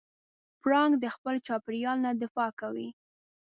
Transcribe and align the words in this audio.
پړانګ 0.61 0.93
د 1.03 1.05
خپل 1.15 1.35
چاپېریال 1.47 1.97
نه 2.05 2.11
دفاع 2.23 2.49
کوي. 2.59 2.87